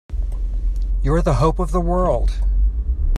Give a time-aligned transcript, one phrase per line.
[1.03, 2.31] You're the hope of the world!